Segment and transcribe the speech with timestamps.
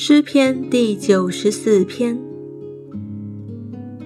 [0.00, 2.22] 诗篇第九十四篇。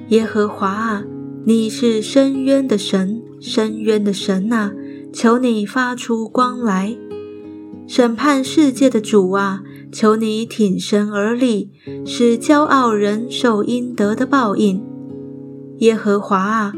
[0.09, 1.05] 耶和华啊，
[1.45, 4.73] 你是深渊的神，深渊的神啊，
[5.13, 6.97] 求你发出光来，
[7.87, 11.71] 审判世界的主啊，求你挺身而立，
[12.07, 14.83] 使骄傲人受应得的报应。
[15.81, 16.73] 耶和华啊，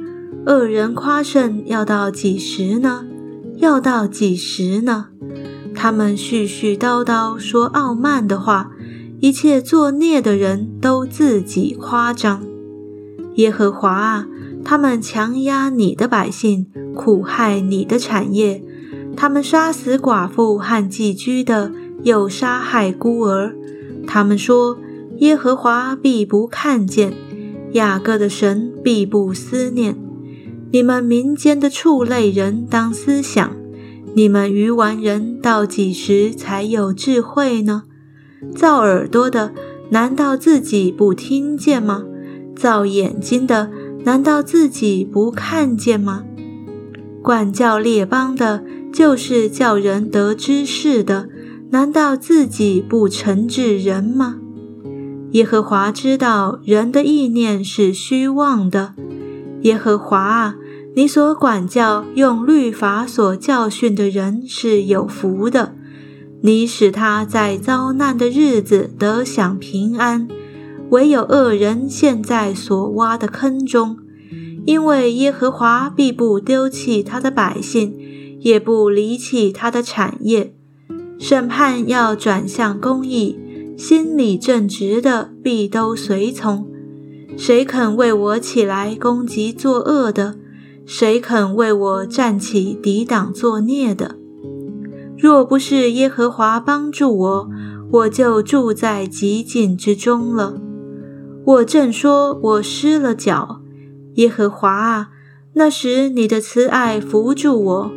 [0.46, 3.06] 恶人夸胜要到几时呢？
[3.58, 5.10] 要到几时呢？
[5.72, 8.72] 他们絮絮叨叨说傲慢的话。
[9.24, 12.44] 一切作孽的人都自己夸张，
[13.36, 14.26] 耶和华啊，
[14.62, 18.62] 他们强压你的百姓，苦害你的产业，
[19.16, 23.54] 他们杀死寡妇和寄居的，又杀害孤儿。
[24.06, 24.76] 他们说，
[25.20, 27.14] 耶和华必不看见，
[27.72, 29.96] 雅各的神必不思念。
[30.70, 33.56] 你们民间的畜类人当思想，
[34.14, 37.84] 你们愚顽人到几时才有智慧呢？
[38.54, 39.52] 造耳朵的，
[39.90, 42.04] 难道自己不听见吗？
[42.56, 43.70] 造眼睛的，
[44.04, 46.24] 难道自己不看见吗？
[47.22, 51.28] 管教列邦的，就是叫人得知识的，
[51.70, 54.36] 难道自己不惩治人吗？
[55.32, 58.94] 耶和华知道人的意念是虚妄的。
[59.62, 60.54] 耶和华啊，
[60.94, 65.73] 你所管教、用律法所教训的人是有福的。
[66.46, 70.28] 你使他在遭难的日子得享平安，
[70.90, 73.96] 唯有恶人陷在所挖的坑中，
[74.66, 77.96] 因为耶和华必不丢弃他的百姓，
[78.40, 80.54] 也不离弃他的产业。
[81.18, 83.38] 审判要转向公义，
[83.78, 86.66] 心里正直的必都随从。
[87.38, 90.34] 谁肯为我起来攻击作恶的？
[90.84, 94.16] 谁肯为我站起抵挡作孽的？
[95.24, 97.48] 若不是耶和华帮助我，
[97.92, 100.60] 我就住在极境之中了。
[101.46, 103.62] 我正说，我失了脚。
[104.16, 105.08] 耶和华啊，
[105.54, 107.92] 那时你的慈爱扶住我，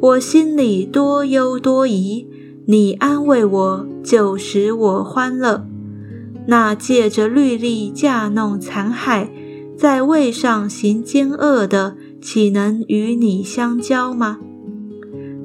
[0.00, 2.28] 我心里多忧多疑。
[2.66, 5.66] 你安慰我，就使我欢乐。
[6.46, 9.28] 那借着律例架弄残害，
[9.76, 14.38] 在位上行奸恶的，岂能与你相交吗？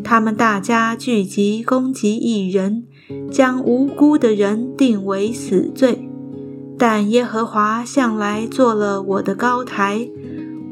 [0.08, 2.84] 他们大家聚集攻击一人，
[3.32, 6.08] 将无辜的人定为死罪。
[6.78, 10.08] 但耶和华向来做了我的高台，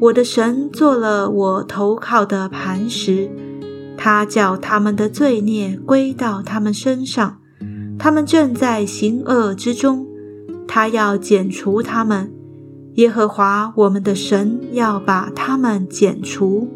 [0.02, 3.28] 我的神做了我投靠的磐石。
[3.96, 7.38] 他叫他们的罪孽归到他们身上，
[7.98, 10.06] 他们正在行恶之中。
[10.68, 12.32] 他要剪除他们，
[12.94, 16.68] 耶和华我们的神要把他们剪除。